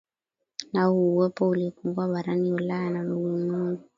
[0.73, 3.83] au uwepo uliopungua barani Ulaya na ulimwengu